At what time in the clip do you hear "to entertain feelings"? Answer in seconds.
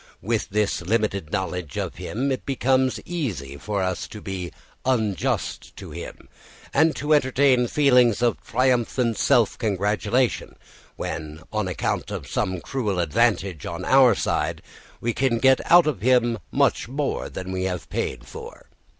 6.95-8.23